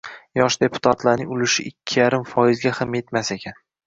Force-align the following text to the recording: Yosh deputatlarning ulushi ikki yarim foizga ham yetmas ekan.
Yosh 0.37 0.55
deputatlarning 0.61 1.33
ulushi 1.35 1.65
ikki 1.71 1.99
yarim 1.99 2.23
foizga 2.31 2.73
ham 2.79 2.97
yetmas 2.99 3.31
ekan. 3.37 3.61